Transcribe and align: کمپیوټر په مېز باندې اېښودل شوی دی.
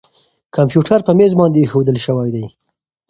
کمپیوټر 0.55 0.99
په 1.07 1.11
مېز 1.17 1.31
باندې 1.39 1.57
اېښودل 1.61 1.97
شوی 2.05 2.29
دی. 2.35 2.45